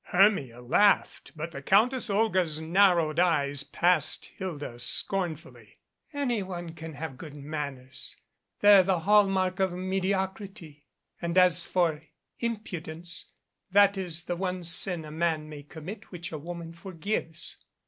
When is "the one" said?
14.23-14.63